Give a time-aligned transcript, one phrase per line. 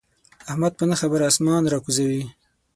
[0.49, 2.23] احمد په نه خبره اسمان را کوزوي.